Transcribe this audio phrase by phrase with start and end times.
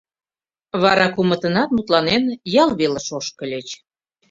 [0.81, 2.23] Вара кумытынат, мутланен,
[2.63, 3.67] ял велыш ошкыльыч.